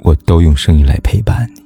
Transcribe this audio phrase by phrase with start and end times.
[0.00, 1.62] 我都用声音来陪伴你。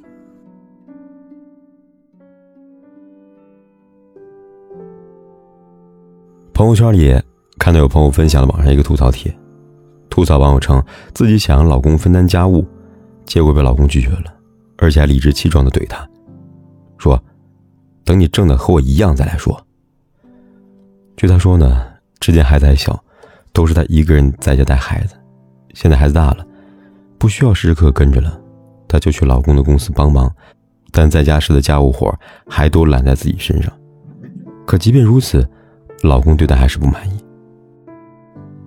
[6.53, 7.21] 朋友圈里
[7.57, 9.35] 看到有朋友分享了网上一个吐槽帖，
[10.09, 12.65] 吐槽网友称自己想让老公分担家务，
[13.25, 14.33] 结果被老公拒绝了，
[14.77, 16.07] 而且还理直气壮的怼他，
[16.97, 17.21] 说
[18.05, 19.59] ：“等你挣的和我一样再来说。”
[21.17, 21.85] 据他说呢，
[22.19, 23.03] 之前孩子还小，
[23.51, 25.15] 都是他一个人在家带孩子，
[25.73, 26.45] 现在孩子大了，
[27.23, 28.37] 不需要时时刻跟着了，
[28.85, 30.29] 他就去老公的公司帮忙，
[30.91, 32.13] 但在家时的家务活
[32.49, 33.71] 还都揽在自己身上。
[34.67, 35.49] 可即便如此，
[36.01, 37.25] 老公对她还是不满意。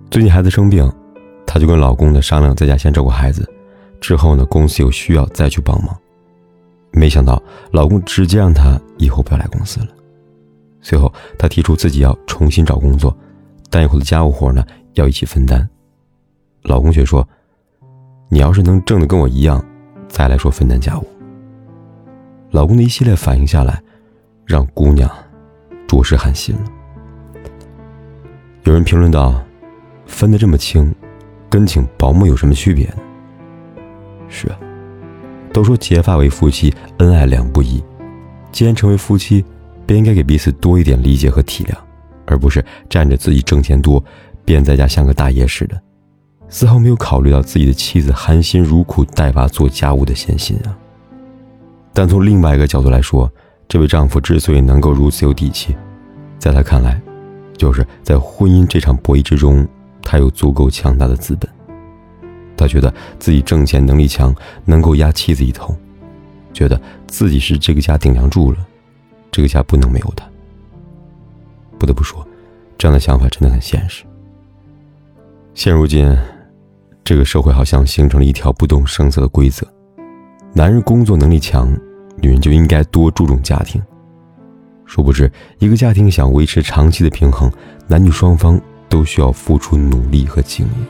[0.09, 0.91] 最近孩子生病，
[1.45, 3.47] 她就跟老公呢商量，在家先照顾孩子，
[4.01, 5.95] 之后呢公司有需要再去帮忙。
[6.91, 9.87] 没想到老公直接让她以后不要来公司了。
[10.81, 13.15] 随后她提出自己要重新找工作，
[13.69, 15.69] 但以后的家务活呢要一起分担。
[16.63, 17.21] 老公却说
[18.29, 19.63] ：“你要是能挣的跟我一样，
[20.07, 21.07] 再来说分担家务。”
[22.51, 23.81] 老公的一系列反应下来，
[24.45, 25.09] 让姑娘
[25.87, 26.61] 着实寒心了。
[28.63, 29.41] 有人评论道
[30.05, 30.93] ：“分得这么清，
[31.49, 32.97] 跟请保姆有什么区别呢？”
[34.29, 34.59] 是啊，
[35.53, 37.83] 都说结发为夫妻，恩爱两不疑。
[38.51, 39.43] 既然成为夫妻，
[39.85, 41.75] 便应该给彼此多一点理解和体谅，
[42.25, 44.03] 而不是占着自己挣钱多，
[44.43, 45.81] 便在家像个大爷似的，
[46.49, 50.77] 丝毫没有考虑到自己的妻子含辛茹苦带娃做家务的艰辛啊。
[51.93, 53.31] 但从另外一个角度来说，
[53.67, 55.75] 这位丈夫之所以能够如此有底气，
[56.39, 56.99] 在他看来。
[57.57, 59.67] 就是在婚姻这场博弈之中，
[60.03, 61.49] 他有足够强大的资本。
[62.55, 64.31] 他觉得自己挣钱能力强，
[64.63, 65.75] 能够压妻子一头，
[66.53, 68.59] 觉得自己是这个家顶梁柱了，
[69.31, 70.23] 这个家不能没有他。
[71.79, 72.23] 不得不说，
[72.77, 74.03] 这样的想法真的很现实。
[75.55, 76.15] 现如今，
[77.07, 79.65] 这个社会好像形成了一条不动声色的规则：
[80.51, 81.71] 男人工作能力强，
[82.21, 83.81] 女人就应该多注重家庭。
[84.85, 87.49] 殊不知，一个家庭想维持长期的平衡，
[87.87, 88.59] 男女双方
[88.89, 90.85] 都需要付出努力和经营。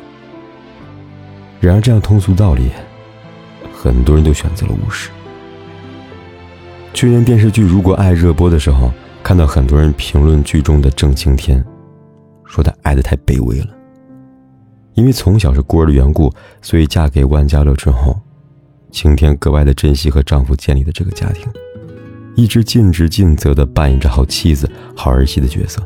[1.59, 2.71] 然而，这样通俗道理，
[3.71, 5.11] 很多人都选择了无视。
[6.95, 8.91] 去年电视剧《如果爱》热播的时候，
[9.21, 11.63] 看到很多人评论剧中的郑晴天，
[12.43, 13.76] 说她爱的太卑微了。
[14.97, 18.19] 因为从小是孤儿的缘故，所以嫁给万家乐之后，
[18.91, 21.47] 晴天格外的珍惜和丈夫建立的这个家庭。
[22.35, 25.85] 一直尽职尽责的扮演着好妻子、好儿媳的角色。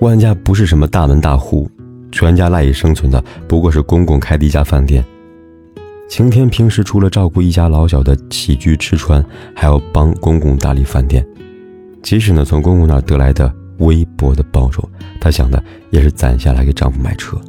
[0.00, 1.70] 万家不是什么大门大户，
[2.10, 5.04] 全家赖以生存的不过是公公开的一家饭店。
[6.08, 11.24] 晴天平时除了照顾一家老小的起居吃穿，还要帮公公打理饭店。
[12.02, 14.88] 即使呢从公公那得来的微薄的报酬，
[15.20, 17.40] 她想的也是攒下来给丈夫买车。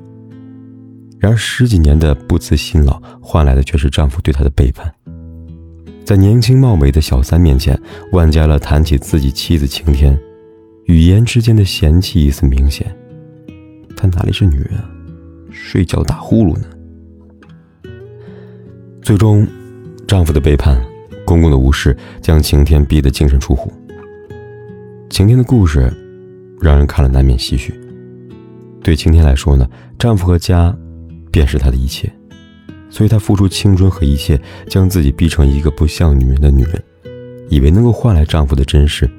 [1.19, 4.93] 然而十几年的不辞辛劳，换来的却是丈夫对她的背叛。
[6.03, 7.79] 在年轻貌美的小三面前，
[8.11, 10.19] 万家乐谈起自己妻子晴天，
[10.87, 12.93] 语言之间的嫌弃意思明显。
[13.95, 14.89] 她哪里是女人啊，
[15.49, 16.65] 睡觉打呼噜呢？
[19.01, 19.47] 最终，
[20.05, 20.77] 丈夫的背叛，
[21.25, 23.71] 公公的无视，将晴天逼得净身出户。
[25.09, 25.89] 晴天的故事，
[26.63, 27.73] 让人看了难免唏嘘。
[28.81, 29.69] 对晴天来说呢，
[29.99, 30.75] 丈夫和家，
[31.31, 32.11] 便是她的一切。
[32.89, 36.81] 所以她付出青春和一切，将自己逼成一个不像女人的女人，
[37.49, 39.09] 以为能够换来丈夫的珍视，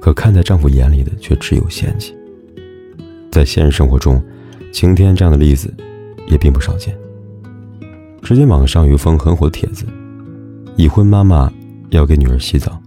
[0.00, 2.14] 可看在丈夫眼里的却只有嫌弃。
[3.30, 4.22] 在现实生活中，
[4.72, 5.72] 晴天这样的例子
[6.28, 6.96] 也并不少见。
[8.22, 9.84] 之前网上有一封很火的帖子：
[10.76, 11.52] 已婚妈妈
[11.90, 12.80] 要给女儿洗澡，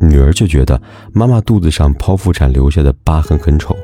[0.00, 0.80] 女儿却觉得
[1.12, 3.76] 妈妈肚子上剖腹产留下的疤痕很丑，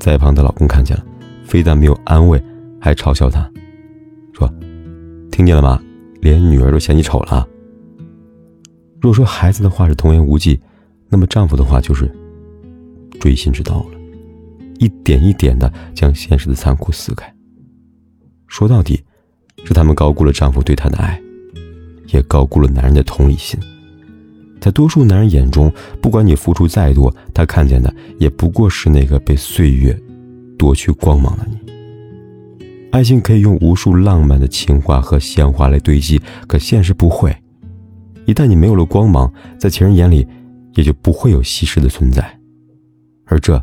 [0.00, 1.04] 在一旁的老公看见了，
[1.44, 2.42] 非但没有安慰，
[2.80, 3.48] 还嘲笑她。
[4.32, 4.52] 说，
[5.30, 5.80] 听见了吗？
[6.20, 7.46] 连女儿都嫌你丑了。
[9.00, 10.58] 若说孩子的话是童言无忌，
[11.08, 12.10] 那么丈夫的话就是
[13.20, 13.98] 锥心之刀了，
[14.78, 17.32] 一点一点的将现实的残酷撕开。
[18.46, 19.04] 说到底，
[19.64, 21.20] 是他们高估了丈夫对她的爱，
[22.08, 23.60] 也高估了男人的同理心。
[24.64, 25.70] 在多数男人眼中，
[26.00, 29.94] 不管你付出再多，他看见的也不过是那个被岁月
[30.56, 31.58] 夺去光芒的你。
[32.90, 37.36] 爱情可以用无数浪漫的情话和鲜花来堆积，可现实不会。
[38.24, 40.26] 一旦你没有了光芒，在情人眼里，
[40.76, 42.24] 也就不会有西施的存在。
[43.26, 43.62] 而这，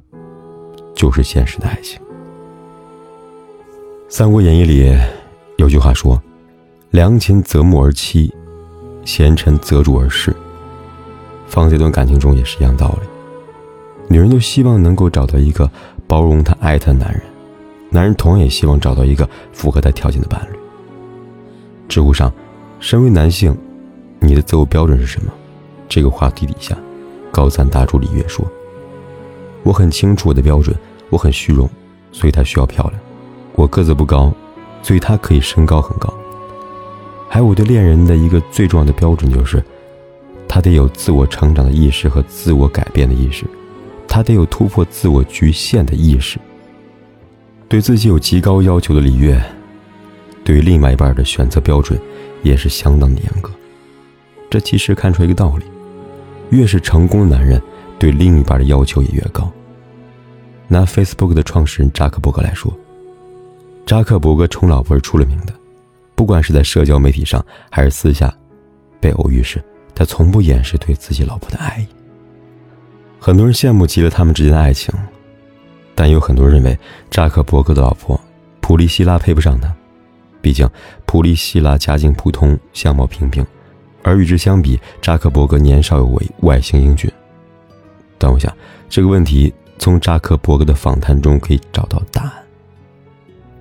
[0.93, 1.99] 就是现实的爱情。
[4.07, 4.95] 《三国演义》里
[5.57, 6.21] 有句话说
[6.91, 8.31] ：“良禽择木而栖，
[9.03, 10.31] 贤臣择主而事。”
[11.51, 13.07] 放在这段感情中也是一样道理。
[14.07, 15.69] 女人都希望能够找到一个
[16.07, 17.21] 包容她、爱她的男人。
[17.89, 20.57] 男人同样也希望找到一个符合他条件的伴侣。
[21.89, 22.31] 知乎上，
[22.79, 23.53] 身为男性，
[24.17, 25.31] 你的择偶标准是什么？
[25.89, 26.73] 这个话题底下，
[27.33, 28.49] 高赞大主李月说
[29.63, 30.73] ：“我很清楚我的标准，
[31.09, 31.69] 我很虚荣，
[32.13, 32.97] 所以他需要漂亮；
[33.55, 34.31] 我个子不高，
[34.81, 36.13] 所以他可以身高很高。
[37.27, 39.61] 还有我对恋人的一个最重要的标准就是，
[40.53, 43.45] 他得有自我成长的意识和自我改变的意识，
[44.05, 46.37] 他得有突破自我局限的意识。”
[47.69, 49.41] 对自己有极高要求的李月，
[50.43, 51.97] 对于另外一半的选择标准
[52.43, 53.49] 也是相当的严格。
[54.49, 55.63] 这其实看出一个道理：
[56.49, 57.61] 越是成功的男人，
[57.97, 59.49] 对另一半的要求也越高。
[60.67, 62.77] 拿 Facebook 的创始人扎克伯格来说，
[63.85, 65.53] 扎克伯格宠老婆是出了名的，
[66.13, 68.33] 不管是在社交媒体上还是私下，
[68.99, 69.63] 被偶遇时，
[69.95, 71.87] 他从不掩饰对自己老婆的爱意。
[73.19, 74.93] 很多人羡慕极了他们之间的爱情。
[75.93, 76.79] 但有很多人认为
[77.11, 78.19] 扎克伯格的老婆
[78.59, 79.71] 普利希拉配不上他，
[80.41, 80.67] 毕竟
[81.05, 83.45] 普利希拉家境普通，相貌平平，
[84.01, 87.11] 而与之相比，扎克伯格年少有为，外形英俊。
[88.17, 88.51] 但我想
[88.89, 92.31] 这个问题从扎克伯格的访谈中可以找到答案。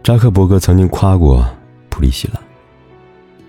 [0.02, 1.44] 扎克伯格曾经夸过
[1.90, 2.40] 普利希拉，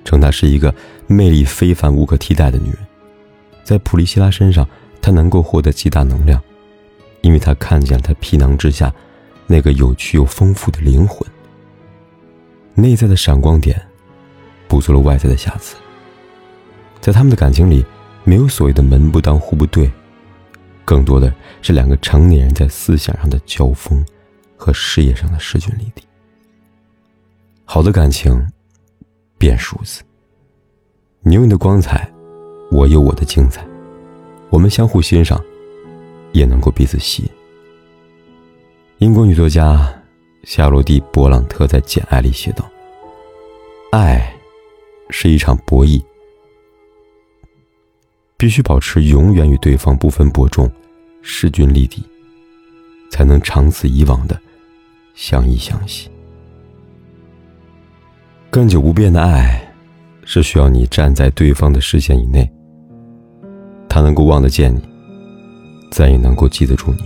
[0.03, 0.73] 称她是一个
[1.11, 2.77] 魅力非凡、无可替代的女人，
[3.63, 4.67] 在普利希拉身上，
[5.01, 6.41] 他能够获得极大能量。
[7.21, 8.91] 因为他看见了他皮囊之下
[9.45, 11.21] 那个有趣又丰富的灵魂，
[12.73, 13.79] 内在的闪光点，
[14.67, 15.75] 补足了外在的瑕疵。
[16.99, 17.85] 在他们的感情里，
[18.23, 19.91] 没有所谓的门不当户不对，
[20.83, 21.31] 更多的
[21.61, 24.03] 是两个成年人在思想上的交锋
[24.57, 26.03] 和事业上的势均力敌。
[27.65, 28.47] 好的感情，
[29.37, 30.01] 变数字。
[31.23, 32.11] 你有你的光彩，
[32.71, 33.65] 我有我的精彩，
[34.49, 35.41] 我们相互欣赏。
[36.33, 37.29] 也能够彼此吸引。
[38.99, 39.93] 英国女作家
[40.43, 42.65] 夏洛蒂·勃朗特在《简爱》里写道
[43.91, 44.33] ：“爱
[45.09, 46.01] 是一场博弈，
[48.37, 50.71] 必须保持永远与对方不分伯仲、
[51.21, 52.01] 势均力敌，
[53.09, 54.39] 才能长此以往的
[55.13, 56.09] 相依相惜。
[58.49, 59.70] 更久不变的爱，
[60.23, 62.49] 是需要你站在对方的视线以内，
[63.89, 64.81] 他能够望得见你。”
[65.91, 67.03] 再也能够记得住你。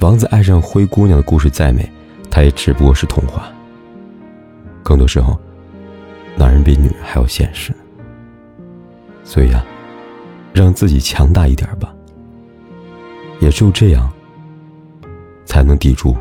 [0.00, 1.88] 王子爱上灰姑娘的故事再美，
[2.28, 3.48] 它也只不过是童话。
[4.82, 5.40] 更多时候，
[6.34, 7.72] 男人比女人还要现实。
[9.22, 9.64] 所以啊，
[10.52, 11.94] 让自己强大一点吧。
[13.38, 14.12] 也只有这样，
[15.44, 16.16] 才能抵住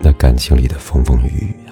[0.00, 1.54] 那感情里的风风雨雨。
[1.64, 1.71] 的